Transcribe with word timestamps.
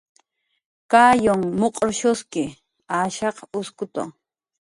Kayunh 0.91 1.45
muq'rshuski, 1.59 2.43
ashaq 3.01 3.35
uskutu 3.59 4.03